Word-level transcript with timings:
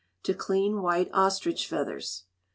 To 0.23 0.33
Clean 0.33 0.81
White 0.81 1.11
Ostrich 1.13 1.67
Feathers. 1.67 2.23